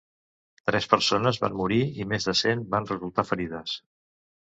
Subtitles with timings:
[0.69, 3.81] Tres persones van morir i més de cent van resultar ferides.